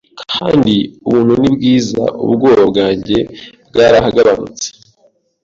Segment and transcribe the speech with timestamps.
[0.37, 0.75] Kandi
[1.07, 3.17] ubuntu nibwiza ubwoba bwanjye
[3.71, 4.67] bwaragabanutse